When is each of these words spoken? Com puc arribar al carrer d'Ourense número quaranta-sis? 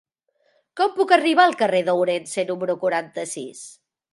Com 0.81 0.95
puc 0.95 1.13
arribar 1.17 1.45
al 1.49 1.53
carrer 1.61 1.83
d'Ourense 1.91 2.47
número 2.51 2.77
quaranta-sis? 2.85 3.63